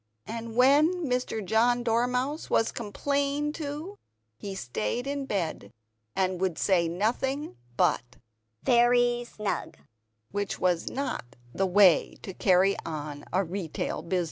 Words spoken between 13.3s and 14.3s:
a retail business.